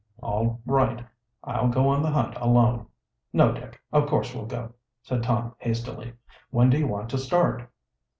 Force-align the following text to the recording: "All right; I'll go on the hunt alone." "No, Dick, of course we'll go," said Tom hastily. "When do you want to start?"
"All 0.23 0.59
right; 0.65 1.05
I'll 1.43 1.67
go 1.67 1.87
on 1.87 2.01
the 2.01 2.09
hunt 2.09 2.35
alone." 2.37 2.87
"No, 3.33 3.51
Dick, 3.51 3.79
of 3.93 4.07
course 4.09 4.33
we'll 4.33 4.47
go," 4.47 4.73
said 5.03 5.21
Tom 5.21 5.53
hastily. 5.59 6.13
"When 6.49 6.71
do 6.71 6.79
you 6.79 6.87
want 6.87 7.11
to 7.11 7.19
start?" 7.19 7.69